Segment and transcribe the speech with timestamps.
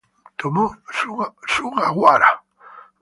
[0.39, 0.65] Tomo
[1.51, 2.29] Sugawara